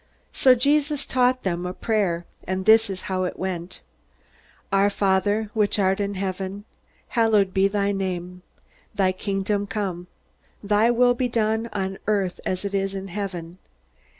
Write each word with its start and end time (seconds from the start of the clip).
So 0.33 0.55
Jesus 0.55 1.05
taught 1.05 1.43
them 1.43 1.63
a 1.63 1.75
prayer, 1.75 2.25
and 2.47 2.65
this 2.65 2.89
is 2.89 3.01
how 3.01 3.23
it 3.25 3.37
went: 3.37 3.81
"Our 4.71 4.89
Father, 4.89 5.51
which 5.53 5.77
art 5.77 5.99
in 5.99 6.15
heaven, 6.15 6.65
hallowed 7.09 7.53
be 7.53 7.67
thy 7.67 7.91
name. 7.91 8.41
Thy 8.95 9.11
kingdom 9.11 9.67
come. 9.67 10.07
Thy 10.63 10.89
will 10.89 11.13
be 11.13 11.27
done 11.27 11.69
on 11.71 11.99
earth 12.07 12.39
as 12.47 12.65
it 12.65 12.73
is 12.73 12.95
in 12.95 13.09
heaven. 13.09 13.59